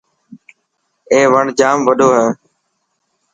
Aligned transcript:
اي 1.11 1.19
وڻ 1.33 1.45
ڄام 1.59 1.77
وڏو 1.87 2.09
هي. 2.17 2.27